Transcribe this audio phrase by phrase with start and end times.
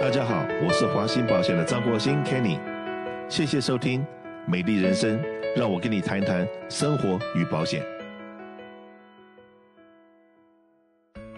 [0.00, 2.58] 大家好，我是华信保险的张国兴 Kenny，
[3.28, 4.00] 谢谢收听
[4.46, 5.18] 《美丽人生》，
[5.56, 7.84] 让我跟你谈谈生活与保险。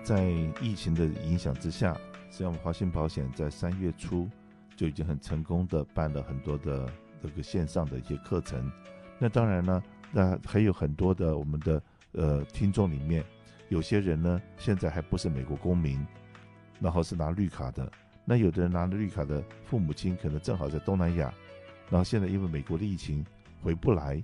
[0.03, 0.25] 在
[0.61, 1.95] 疫情的影响之下，
[2.31, 4.29] 实际上华信保险在三月初
[4.77, 6.87] 就已经很成功的办了很多的
[7.23, 8.71] 这个线上的一些课程。
[9.19, 9.83] 那当然呢，
[10.13, 11.83] 那还有很多的我们的
[12.13, 13.25] 呃听众里面，
[13.69, 16.05] 有些人呢现在还不是美国公民，
[16.81, 17.91] 然后是拿绿卡的。
[18.25, 21.33] 那有的人拿了绿卡的父母亲可能正好在东南亚，
[21.91, 23.25] 然后现在因为美国的疫情
[23.61, 24.23] 回不来，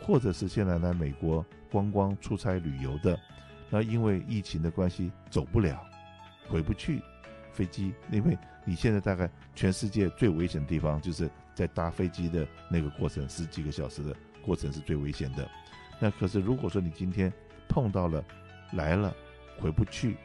[0.00, 3.18] 或者是现在来美国观光出差旅游的，
[3.70, 5.84] 那因为疫情的关系走不了，
[6.48, 7.02] 回不去
[7.52, 15.48] 飞机，因为你现在大概全世界最危险的地方就是在搭飞机的那个过程，十几个小时的过程是最危险的。
[15.98, 17.32] 那可是如果说你今天
[17.68, 18.24] 碰到了
[18.74, 19.12] 来了
[19.58, 20.16] 回不去，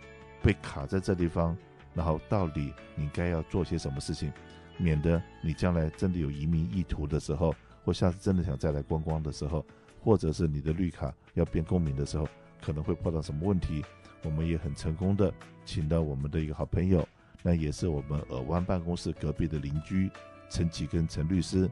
[0.44, 1.58] 被卡在这地方。
[2.00, 4.32] 然后到底你该要做些什么事情，
[4.78, 9.66] 免得你将来真的有移民意图的时候，或下次真的想再来观光的时候，
[10.02, 12.26] 或者是你的绿卡要变公民的时候，
[12.62, 13.84] 可能会碰到什么问题？
[14.24, 15.30] 我们也很成功的
[15.66, 17.06] 请到我们的一个好朋友，
[17.44, 20.10] 那也是我们尔湾办公室隔壁的邻居
[20.50, 21.70] 陈启根陈律师，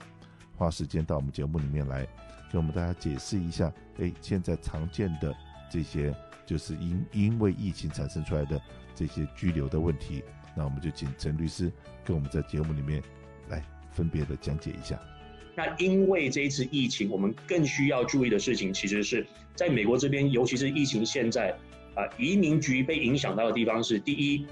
[0.58, 2.06] 花时间到我们节目里面来，
[2.52, 5.34] 给我们大家解释一下，哎，现在常见的
[5.70, 6.16] 这些
[6.46, 8.62] 就是因因为疫情产生出来的。
[9.00, 10.24] 这些居留的问题，
[10.56, 11.72] 那我们就请陈律师
[12.04, 13.00] 跟我们在节目里面
[13.48, 15.00] 来分别的讲解一下。
[15.56, 21.56] 那因为这一次疫情，我们更需要注意的事情，其实是在美国这边，尤其是疫情现在
[21.94, 24.48] 啊，移民局被影响到的地方是：第一，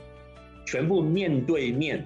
[0.64, 2.06] 全部面对面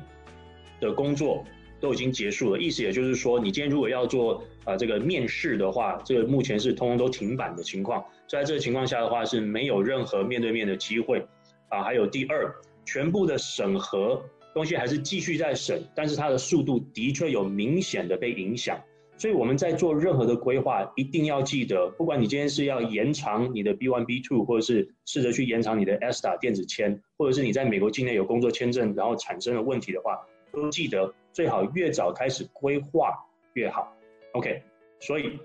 [0.80, 1.46] 的工作
[1.80, 8.04] 都已经结束了，意思也就是说，你今天如果要做啊这个面试的话，这个目前是通通都停板的情况。
[8.28, 11.26] 在这个情况下的话，是没有任何面对面的机会。
[11.70, 12.52] 啊，还有第二，
[12.84, 14.20] 全部的审核
[14.56, 18.80] 东西还是继续在审，但是它的速度的确有明显的被影响。
[19.18, 30.18] 所以我们在做任何的规划，一定要记得，不管你今天是要延长你的 B one、B two，或者是试着去延长你的 ESTA 电子签，或者是你在美国境内有工作签证，然后产生了问题的话，
[30.52, 33.14] 都记得最好越早开始规划
[33.54, 33.96] 越好。
[34.34, 34.62] OK，
[35.00, 35.40] 所以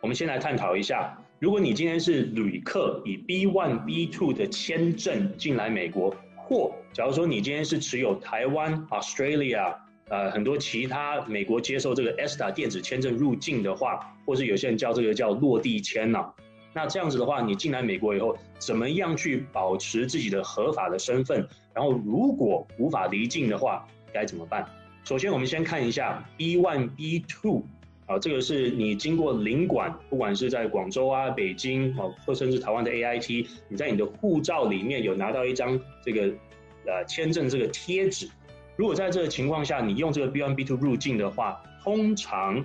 [0.00, 1.14] 我们先来探讨一下。
[1.38, 9.76] 如果你今天是旅客，以 B one、B two 的签证进来美国，或假如说你今天是持有台湾、Australia，
[10.08, 16.32] 呃，很多其他美国接受这个 ESTA 电子签证入境的话，或是有些人叫这个叫落地签呐，
[16.72, 21.46] 那这样子的话，你进来美国以后，怎么样去保持自己的合法的身份？
[21.74, 24.66] 然后如果无法离境的话，该怎么办？
[25.04, 27.64] 首先，我们先看一下 B One、B Two，。
[28.06, 36.22] 啊，这个是你经过领馆，不管是在广州啊、北京啊，或甚至台湾的 AIT，你在你的护照里面有拿到一张这个
[36.86, 38.28] 呃签证这个贴纸。
[38.74, 42.64] 如果在这个情况下，你用这个 B One、B Two 入境的话，通常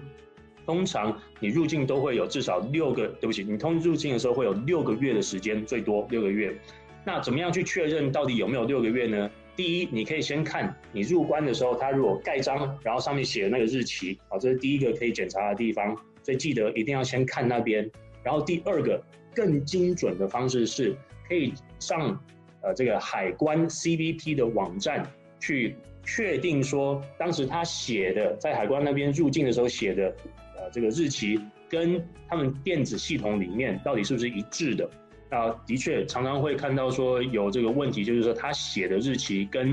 [0.65, 6.57] 通常你入境都会有至少六个，对不起，你通入境的时候会有六个月的时间，最多六个月。
[7.03, 9.29] 那怎么样去确认到底有没有六个月呢？
[9.55, 15.95] 第一，你可以先看你入关的时候，他如果盖章，然后上面写的那个日期，好，这是第一个可以检查的地方。
[16.23, 17.89] 所以记得一定要先看那边。
[18.23, 19.01] 然后第二个
[19.33, 20.95] 更精准的方式是，
[21.29, 22.19] 可以上
[22.61, 25.07] 呃这个海关 CBP 的网站
[25.39, 30.15] 去确定说，当时他写的在海关那边入境的时候写的
[30.57, 31.39] 呃这个日期，
[31.69, 34.89] 跟他们电子系统里面到底是不是一致的。
[35.29, 39.71] 啊，的确常常会看到说有这个问题，就是说他写的日期跟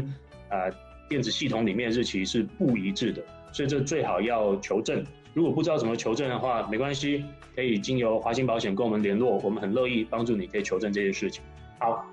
[0.48, 0.70] 呃
[1.08, 5.04] 电子系统里面日期是不一致的，所以这最好要求证。
[5.34, 7.24] 如果不知道怎么求证的话，没关系，
[7.54, 11.42] 可以经由华兴保险跟我们联络，我们很乐意帮助你，可以求证这些事情。
[11.78, 12.04] 好，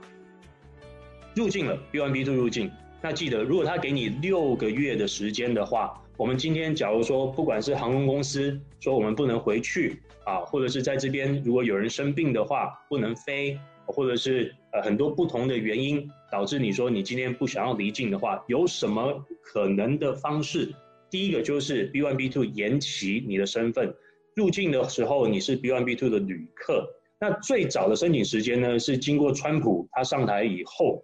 [1.36, 2.70] 入境了，B1、B2 入境，
[3.02, 6.02] 那记得如果他给你六个月的时间的话。
[6.20, 20.76] 我们今天假如说，不管是航空公司说我们不能回去啊，或者是在这边如果有人生病的话不能飞，或者是呃很多不同的原因导致你说你今天不想要离境的话，有什么可能的方式？
[21.10, 23.96] 第一个就是 B1、B2 延期你的身份，
[24.36, 26.86] 入境的时候你是 B1、B2 的旅客，
[27.18, 31.02] 那最早的申请时间呢是经过川普他上台以后，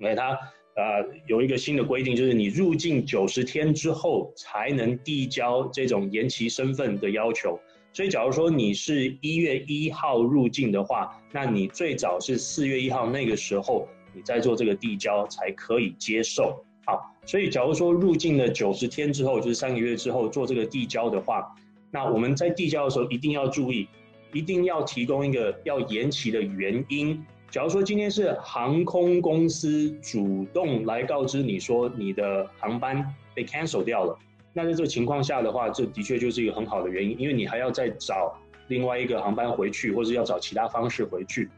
[0.00, 0.36] 因为他。
[0.80, 7.58] 啊，有一个新的规定，就是你入境九十天之后才能递交这种延期身份的要求。
[7.92, 16.64] 所以，假如说你是一月一号入境的话，那你最早是四月一号那个时候，你再做这个递交才可以接受。
[16.86, 21.52] 好，所以假如说入境了九十天之后，就是三个月之后做这个递交的话，
[21.90, 23.88] 那我们在递交的时候一定要注意，
[24.32, 27.20] 一定要提供一个要延期的原因。
[27.50, 33.04] 假如说今天是航空公司主动来告知你说你的航班
[33.34, 34.16] 被 cancel 掉了，
[34.52, 38.38] 那在这个情况下的话，这的确就是一个很好的原因，因为你还要再找
[38.68, 41.50] 另外一个航班回去，或是要找其他方式回去。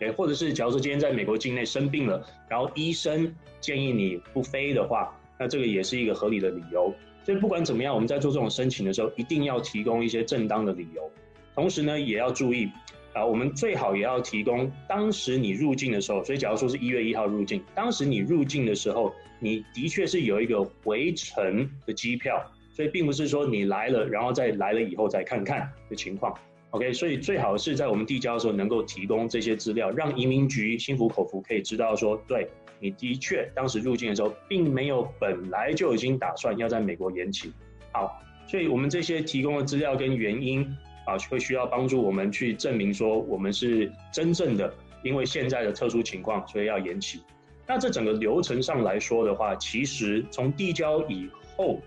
[0.00, 6.92] 诶，或者是假如说今天在美国境内生病了，然后医生建议你不飞的话，那这个也是一个合理的理由。
[7.24, 11.10] 所以不管怎么样，我们在做这种申请的时候，一定要提供一些正当的理由。
[11.54, 12.68] 同时呢，也要注意。
[13.14, 26.34] 啊，我们最好也要提供当时你入境的时候，所以假如说是一月一号入境，当时你入境的时候，你的确是有一个回程的机票，所以并不是说你来了，然后再来了以后再看看的情况。
[26.70, 32.48] OK，所以最好是在我们递交的时候能够提供这些资料，让移民局心服口服，可以知道说，对，
[32.80, 37.52] 你的确当时入境的时候，并没有本来就已经打算要在美国延期。
[37.92, 40.66] 好，所以我们这些提供的资料跟原因。
[41.04, 44.72] 啊，会需要帮助我们去证明说我们是真正的，
[45.02, 47.20] 因为现在的特殊情况，所以要延期。
[47.66, 51.80] 那这整个流程上来说的话，其实从递交以后，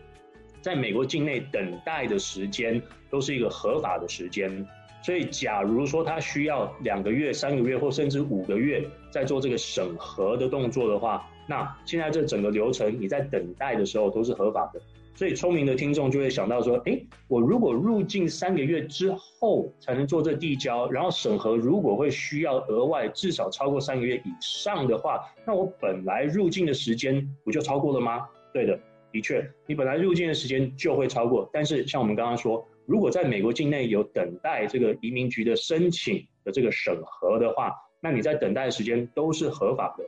[0.61, 4.65] 在美国境内等待的时间都是一个合法的时间。
[5.03, 14.81] 所以，假如说他需要两个月、三个月或甚至五个月在做这个审核的动作的话，那现在这整个流程你在等待的时候都是合法的。
[15.15, 28.27] 所以聪明的听众就会想到说，诶，我如果入境三个月之后才能做这递交，然后审核如果会需要额外至少超过三个月以上的话，那我本来入境的时间不就超过了吗？
[28.53, 28.77] 对的，
[29.09, 31.49] 的确，你本来入境的时间就会超过。
[31.53, 37.71] 但是像我们刚刚说，如果在美国境内有等待这个移民局的申请的这个审核的话，
[38.01, 40.03] 那你在等待的时间都是合法的。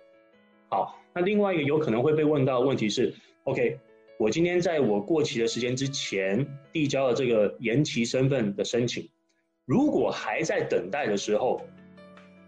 [0.69, 3.15] 好，那另外一个有可能会被问到的问题是
[3.45, 3.79] ，OK。
[4.19, 6.43] 我今天在我过期的时间之前
[6.73, 9.07] 递交了这个延期身份的申请，
[9.63, 11.61] 如果还在等待的时候，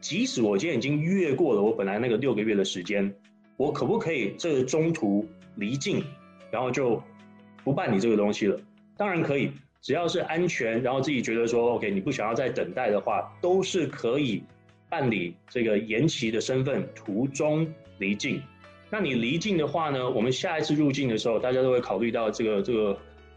[0.02, 3.14] 即使我今天已经越过了我本来那个六个月的时间，
[3.56, 5.24] 我可不可以这个中途
[5.58, 6.04] 离境，
[6.50, 7.00] 然后就
[7.64, 8.60] 不办理这个东西了？
[8.98, 14.42] 当然可以，只要是安全，然后自己觉得说 OK，你不想要再等待的话，都是可以
[14.90, 18.42] 办理这个延期的身份途中离境。
[18.92, 20.10] 那你离境的话呢？
[20.10, 22.90] 我们下一次入境的时候，大家都会考虑到这个这个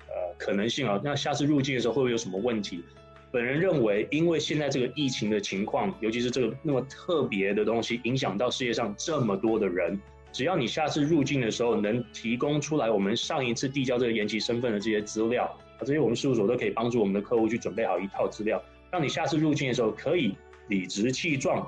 [0.09, 0.99] 呃可能性啊。
[1.05, 2.83] 那下次入境的时候会不会有什么问题？
[3.31, 10.01] 本人认为，因为现在这个疫情的情况，尤其是这个那么特别的东西，影响到世界上这么多的人，
[10.33, 15.45] 只要你下次入境的时候能提供出来我们上一次递交这个延期身份的这些资料
[15.79, 20.35] 啊，这些我们事务所都可以帮助我们的客户去准备好一套资料，让你下次入境的时候可以
[20.69, 21.67] 理直气壮，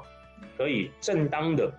[0.57, 1.71] 可以正当的。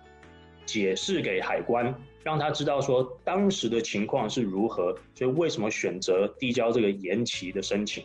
[0.66, 8.04] 解释给海关，让他知道说当时的情况是如何，所以为什么选择递交这个延期的申请？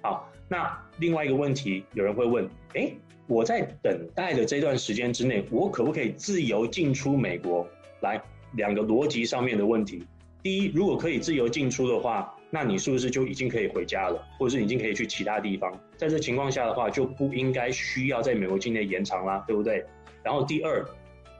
[0.00, 2.94] 好，那另外一个问题，有人会问：诶，
[3.26, 7.68] 我在等待的这段时间之内，我可不可以自由进出美国？
[8.00, 8.20] 来，
[8.54, 10.02] 两个逻辑上面的问题。
[10.42, 15.70] 第一，如果可以自由进出的话，那你是不是就已经可以回家了，或者是已经可以去其他地方？
[15.96, 19.84] 在这情况下的话，就不应该需要在美国境内延长啦，对不对？
[20.22, 20.82] 然后第二。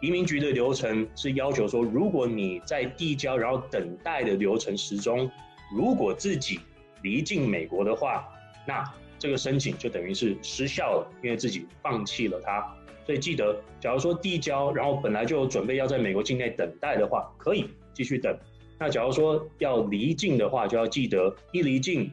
[0.00, 5.28] 移民局的流程是要求说，如果你在递交然后等待的流程时中，
[5.74, 6.60] 如果自己
[7.02, 8.28] 离境美国的话，
[8.66, 8.84] 那
[9.18, 12.74] 这个申请就等于是失效了，因为自己放弃了它。
[13.04, 18.38] 所以记得，假如说递交然后本来就准备要在美国境内等待的话，可以继续等。
[18.78, 22.12] 那假如说要离境的话，就要记得一离境，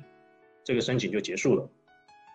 [0.64, 1.70] 这个申请就结束了。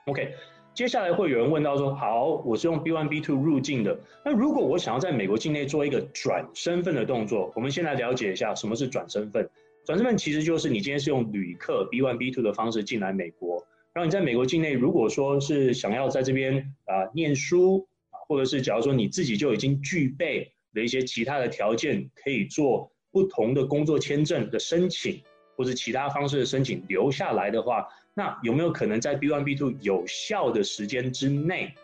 [0.07, 0.33] OK。
[0.73, 9.47] 接下来会有人问到说：“好，我是用 B one B two 入境的，那如果我想要在美国境内做一个转身份的动作，我们先来了解一下什么是转身份。
[9.85, 13.63] 转身份其实就是你今天是用旅客 B one B two 的方式进来美国，
[13.93, 25.21] 然后你在美国境内，如果说是想要在这边啊、念书啊，或者是假如说你自己就已经具备的一些其他的条件，可以做不同的工作签证的申请，
[25.57, 27.87] 或者其他方式的申请留下来的话。”
[28.21, 31.75] 那有没有可能在 B one、B two 有效的时间之内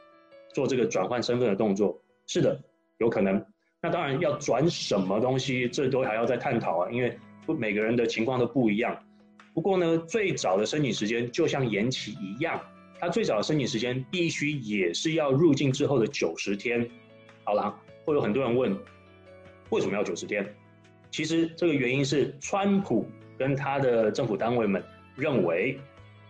[0.52, 1.99] 做这个转换身份的动作？
[2.26, 2.61] 是的，
[2.99, 3.43] 有可能。
[3.81, 9.02] 那当然要转什么东西，这都还要再探讨啊，因为不每个人的情况都不一样。
[9.55, 12.61] 不过呢，最早的申请时间就像延期一样，
[13.00, 16.87] 它最早的申请时间必须也是要入境之后的九十天。
[17.45, 17.75] 好了，
[18.05, 18.76] 会有很多人问，
[19.71, 20.47] 为什么要九十天？
[21.11, 24.85] 其实这个原因是川普跟他的政府单位们
[25.16, 25.81] 认为。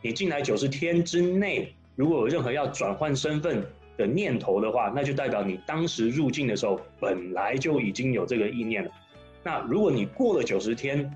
[0.02, 3.64] 你进来九十天之内，如果有任何要转换身份
[3.96, 8.90] 的念头的话，那就代表你当时入境的时候本来就已经有这个意念了。
[9.42, 11.10] 那如果你过了九十天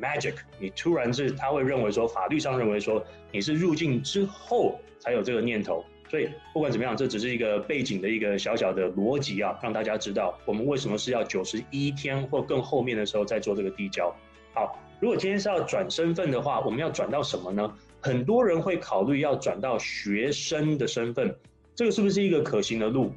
[0.00, 14.14] ，magic，你突然是他会认为说，法律上认为说你是入境之后才有这个念头，所以不管怎么样，这只是一个背景的一个小小的逻辑啊，让大家知道我们为什么是要九十一天或更后面的时候再做这个递交。
[14.54, 17.72] 好，如果今天是要转身份的话，我们要转到什么呢？
[18.00, 21.34] 很多人会考虑要转到学生的身份，
[21.74, 23.12] 这个是不是一个可行的路？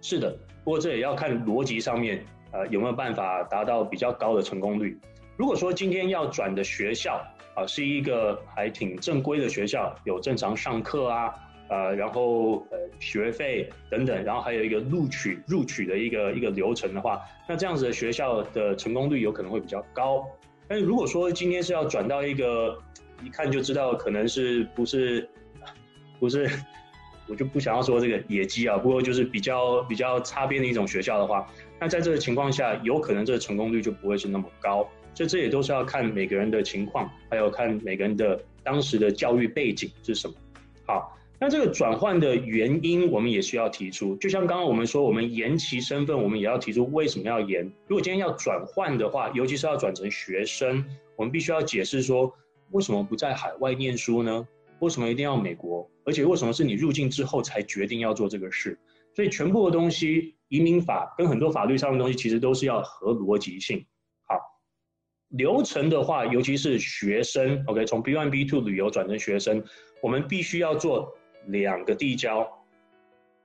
[0.00, 0.30] 是的，
[0.64, 4.98] 不过这也要看逻辑上面，呃，有没有办法达到比较高的成功率。
[5.36, 7.20] 如果说今天要转的学校
[7.54, 11.34] 啊，是一个还挺正规的学校，有正常上课啊。
[11.68, 20.24] 呃，然后呃学费等等，然后还有一个录取录取的一个一个流程的话，那这样子的学校的成功率有可能会比较高。
[20.68, 22.78] 但是如果说今天是要转到一个
[23.24, 25.28] 一看就知道可能是不是
[26.20, 26.48] 不是，
[27.28, 31.46] 我就不想要说这个野鸡啊，不过就是比较比较擦边的一种学校的话，
[31.80, 34.88] 那在这个情况下，有可能这个成功率就不会是那么高。
[35.14, 40.34] 所以这也都是要看每个人的情况，还有看每个人的当时的教育背景是什么。
[40.84, 41.12] 好。
[41.38, 44.16] 那这个转换的原因，我们也需要提出。
[44.16, 47.62] 就像刚刚我们说，我们延期身份，我们也要提出为什么要延。
[47.86, 50.82] 如果今天要转换的话，尤其是要转成学生，
[51.14, 52.34] 我们必须要解释说，
[52.70, 54.46] 为什么不在海外念书呢？
[54.80, 55.88] 为什么一定要美国？
[56.04, 58.78] 而且为什么是你入境之后才决定要做这个事？
[59.14, 63.86] 所以全部的东西，移民法跟很多法律上的东西，其实都是要合逻辑性。
[64.26, 64.38] 好，
[65.28, 69.64] 流程的话，尤其是学生，OK，从 B1、B2 旅游转成学生，
[70.02, 71.16] 我们必须要做。
[71.48, 72.44] 两个递交，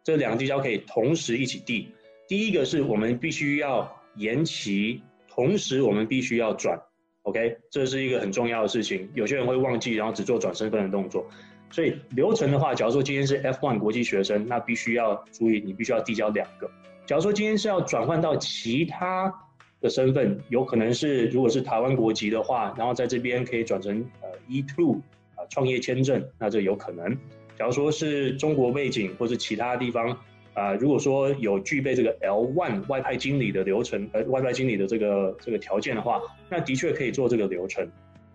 [0.04, 1.94] 这两个递交可以同时一起递。
[2.28, 6.82] 第一个是我们必须要延期，同时我们必须要转
[7.24, 9.10] ，OK，这是一个很重要的事情。
[9.14, 11.26] 有些人会忘记，然后只做转身份的动作。
[11.70, 16.70] 所以流程的话，假如说今天是 F1 国际学生，那必须要注意，你必须要递交两个。
[17.06, 19.34] 假如说今天是要转换到其他
[19.80, 24.98] 的身份，有可能是如果是台湾国籍的话，然后在这边可以转成呃 E2
[25.36, 27.18] 啊创业签证，那这有可能。
[27.58, 30.18] 假如说是中国背景或是其他地方
[30.62, 37.84] 啊、如果说有具备这个 L1 外派经理的流程，呃，外派经理的这个这个条件的话，那的确可以做这个流程。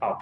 [0.00, 0.18] 好，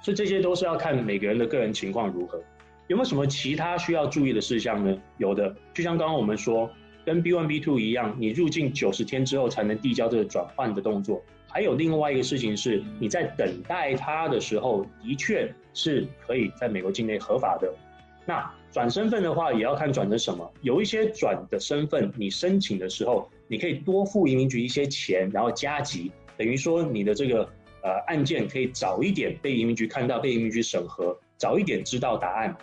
[0.00, 2.40] 所以这些都是要看每个人的个人情况如何。
[2.86, 4.96] 有没有什么其他需要注意的事项呢？
[5.18, 6.70] 有的，就像刚刚我们说，
[7.04, 11.20] 跟 B one、B two 一样，你入境九十天之后才能递交这个转换的动作。
[11.48, 17.72] 还有另外一个事情是，你在等待他的时候，的确是可以在美国境内合法的。
[18.26, 20.48] 那转身份的话，也要看转成什么。
[20.62, 27.48] 有一些转的身份，你申请的时候，你可以多付移民局一些钱，然后加急，等于说你的这个
[27.82, 32.56] 呃案件可以早一点被移民局看到，被移民局审核，早一点知道答案。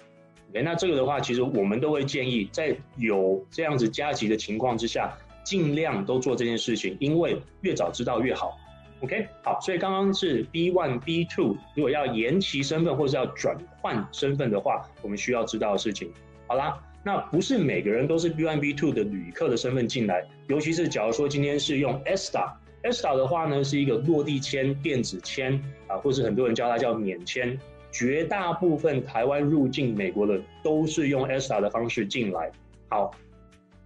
[0.51, 8.57] OK，那这个的话，其实我们都会建议，在有这样子加急的情况之下，尽量都做这件事情，因为越早知道越好。
[9.01, 16.11] OK，好，所以刚刚是 B one、B two，如果要延期身份或是要转换身份的话，我们需要知道的事情。
[16.47, 27.55] 好啦，那不是每个人都是 B one、B two 的旅客的身份进来，尤其是假如说今天是用 ESTA，ESTA 的话呢是一个落地签、电子签啊，或是很多人叫它叫免签，
[27.91, 32.51] 绝大部分台湾入境美国的都是用 ESTA 的方式进来。
[32.89, 33.11] 好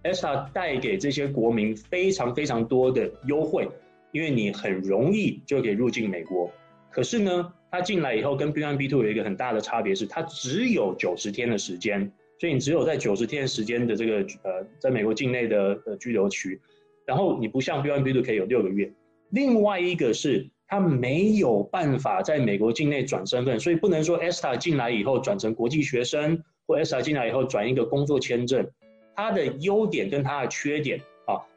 [0.04, 3.68] ，ESTA 带给这些国民非常非常多的优惠。
[4.12, 6.50] 因为你很容易就可以入境美国，
[6.90, 16.60] 可是呢，他进来以后跟 B1、B2 有一个很大的差别是，他只有九十天的时间，所以你只有在九十天时间的这个呃，在美国境内的呃居留区，
[17.06, 18.92] 然后你不像 B1、B2 可以有六个月。
[19.30, 28.68] 另外一个是，他没有办法在美国境内转身份，所以不能说 ESTA 进来以后转成国际学生，或 ESTA 进来以后转一个工作签证，
[29.16, 31.00] 它的优点跟它的缺点。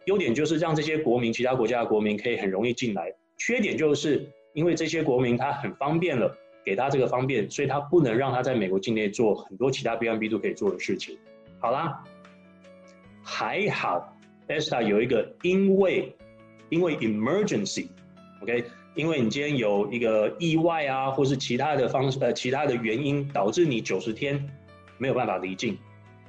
[0.05, 3.13] 优点就是让这些国民，其他国家的国民可以很容易进来。
[3.37, 11.17] 缺点就是因为这些国民他很方便了，给他这个方便，所以他不能让他在美国境内做很多其他 B1、B2 可以做的事情。
[11.59, 12.03] 好啦，
[13.23, 16.15] 还好，ESTA 有一个因为
[16.69, 24.49] 因为 emergency，OK，、因为你今天有一个意外啊，或是其他的方式呃其他的原因导致你九十天
[24.97, 25.77] 没有办法离境。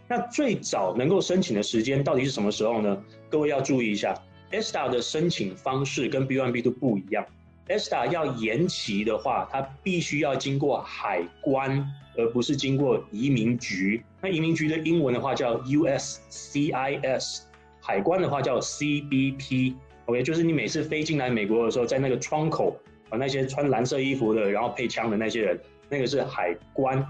[0.09, 3.03] 那最早能够申请的时间到底是什么时候呢？
[3.29, 4.15] 各位要注意一下
[4.53, 7.27] ，ESTA 的申请方式跟 B1、B2 不一样。
[7.69, 11.85] ESTA 要延期的话，它必须要经过海关，
[12.17, 14.05] 而不是经过移民局。
[14.21, 17.41] 那移民局的英文的话叫 USCIS，
[17.81, 19.75] 海关的话叫 CBP。
[20.05, 27.05] OK，就是你每次飞进来美国的时候，在那个窗口啊，那些穿蓝色衣服的，然后配枪的那些人，那个是海关。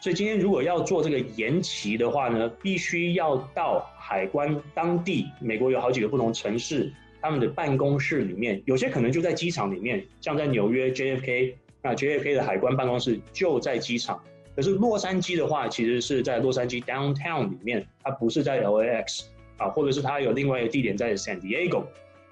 [0.00, 6.90] 所以今天如果要做这个延期的话呢，必须要到海关当地，美国有好几个不同城市，
[7.20, 11.52] 他们的办公室里面，有些可能就在机场里面，像在纽约 JFK，
[11.82, 14.18] 那 JFK 的海关办公室就在机场。
[14.56, 19.26] 可是洛杉矶的话，其实是在洛杉矶 downtown 里面，它不是在 LAX
[19.58, 21.84] 啊，或者是它有另外一个地点在 San Diego。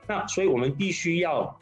[0.06, 1.54] 那所以我们必须要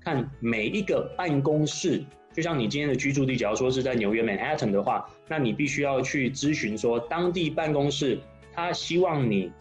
[0.00, 2.04] 看每一个办公室，
[2.34, 8.18] 就像你今天的居住地，假如说是在纽约 Manhattan 的话，那你必须要去咨询说当地办公室，
[8.52, 9.52] 他希望你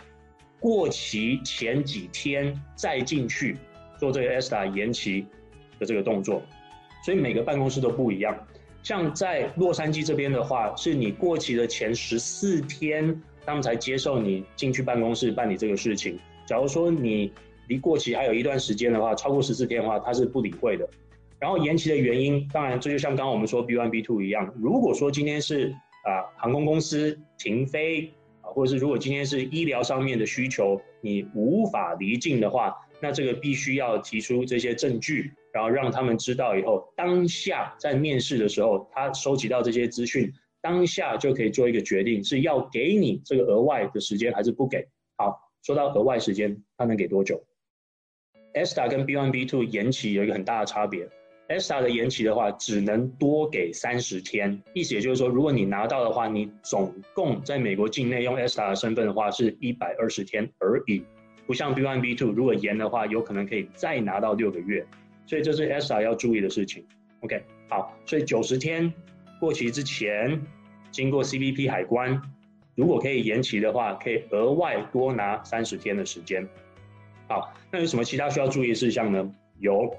[0.60, 3.58] 过期前几天再进去
[3.98, 5.26] 做这个 ESTA 延期
[5.80, 6.42] 的这个动作。
[7.04, 8.38] 所以每个办公室都不一样。
[8.84, 16.18] 像在洛杉矶这边的话，是你过期的前十四天，他们才接受你进去办公室办理这个事情。
[16.46, 17.34] 假如说你
[17.68, 20.88] 离过期还有一段时间的话，超过十四天的话，他是不理会的。
[21.42, 24.54] 然后延期的原因，当然这就像刚刚我们说 B one B two 一样。
[24.60, 25.74] 如果说今天是
[26.06, 35.34] 啊航空公司停飞啊，或者是如果今天是医疗上面的需求，你无法离境的话，那这个必须要提出这些证据。
[35.54, 40.32] 然后让他们知道以后，当下在面试的时候，他收集到这些资讯，
[40.62, 44.88] 当下就可以做一个决定，是要给你这个额外的时间，还是不给。
[45.18, 47.44] 好，说到额外时间，他能给多久
[48.54, 51.10] ？ESTA 跟 B1、B2 延期有一个很大的差别。
[51.52, 61.04] ESTA 的延期的话，只能多给三十天，意思也就是说，如果你拿到的话，你总共在美国境内用 ESTA 的身份的话，是一百二十天而已，
[61.46, 64.86] 不像 B one、B two，如果延的话，有可能可以再拿到六个月。
[65.28, 66.86] 所以这是 ESTA 要注意的事情。
[67.22, 68.92] OK，好，所以九十天
[69.40, 70.42] 过期之前，
[70.92, 72.22] 经过 CBP 海关，
[72.76, 76.48] 如果可以延期的话，可以额外多拿三十天的时间。
[77.28, 79.32] 好，那有什么其他需要注意事项呢？
[79.60, 79.96] 有，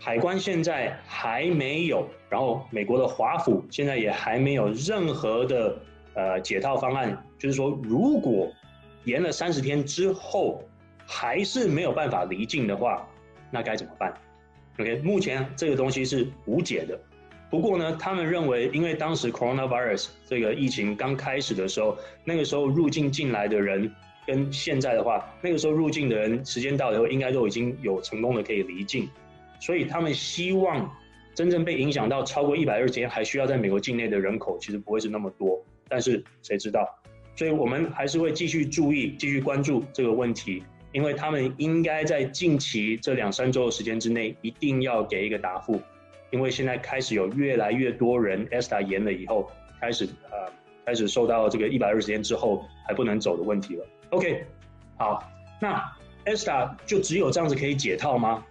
[0.00, 5.78] 海关现在还没有，然后美国的华府现在也还没有任何的
[6.14, 8.52] 呃解套方案，就是说如果
[9.04, 10.62] 延了三十天之后
[11.06, 13.06] 还是没有办法离境的话，
[13.50, 14.12] 那该怎么办
[14.78, 16.98] ？OK，目前这个东西是无解的。
[17.50, 23.90] 不过呢，他们认为，因为当时 coronavirus 这个疫情刚开始的时候，那个时候入境进来的人
[24.26, 29.08] 跟现在的话，那个时候入境的人时间到以后，应该都已经有成功的可以离境，
[29.60, 30.90] 所以他们希望
[31.34, 35.62] 真正被影响到超过一百二十天还需要在美国境内的人口，其实不会是那么多。
[35.88, 36.88] 但是谁知道？
[37.36, 40.62] 所以我们还是会继续注意、继续关注这个问题。
[40.92, 45.80] 因为他们应该在近期这两三周的时间之内，一定要给一个答复，
[46.30, 50.52] 因为现在开始有越来越多人 ESTA 延了以后，开始呃
[50.86, 53.84] 开始受到这个一百二十天之后还不能走的问题了。
[54.10, 54.44] OK，
[54.96, 55.28] 好，
[55.60, 55.82] 那
[56.26, 58.46] ESTA 就只有这样子可以解套吗？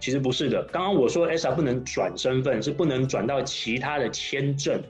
[0.00, 4.80] 其实不是的，刚刚我说 ESTA 不能转身份，是不能转到其他的签证。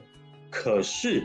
[0.49, 1.23] 可是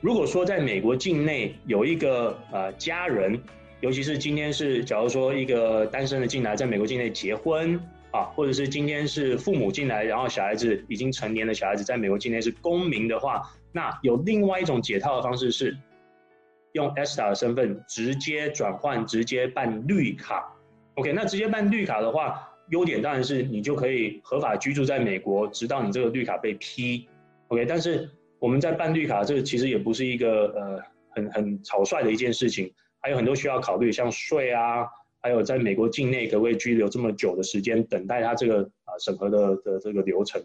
[0.00, 3.40] 如果说在美国境内有一个呃家人，
[3.80, 15.76] 尤其是今天是，假如说一个单身的进来，在美国境内结婚啊，或者是今天是父母进来，然后小孩子已经成年的小孩子在美国境内是公民的话，那有另外一种解套的方式是
[16.72, 20.52] 用 ESTA 的身份直接转换，直接办绿卡。
[20.96, 27.08] OK，那直接办绿卡的话，优点当然是你就可以合法居住在美国，直到你这个绿卡被批。
[27.48, 32.72] OK，但是我们在办绿卡，这个其实也不是一个呃很很草率的一件事情。
[33.02, 34.86] 还有很多需要考虑，像税啊，
[35.22, 40.40] 还有在美国境内可不可以居留这么久的时间，等待他这个啊审核的的这个流程。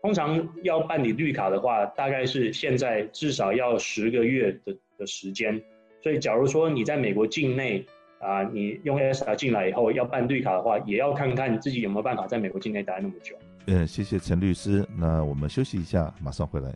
[0.00, 5.60] 通常要办理绿卡的话，大概是现在至少要十个月的的时间。
[6.00, 7.84] 所以，假如说你在美国境内
[8.20, 13.36] 啊，你用 A S R 进来以后要办绿卡的话，也要看看自己有没有办法在美国境内待那么久。
[13.66, 14.86] 嗯，谢谢陈律师。
[14.96, 16.72] 那我们休息一下，马上回来。